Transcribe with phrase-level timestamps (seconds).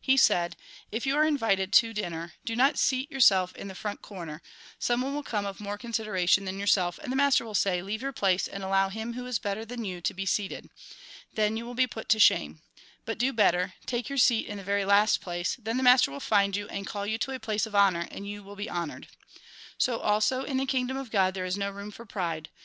[0.00, 0.56] He said:"
[0.90, 4.42] If you are invited to dinner, do not seat yourself in the front comer;
[4.80, 8.10] someone will come of more consideration than yourself, and the master will say:' Leave your
[8.12, 10.70] place, and allow him who is better than you to be seated.'
[11.34, 12.62] Then you will be put to shame.
[13.04, 16.18] But do better, take your seat in the very last place, then the master will
[16.18, 19.06] find you, and call you to a place of honour, and you will be honoured."
[19.78, 22.48] So also in the kingdom of God there is no room for pride.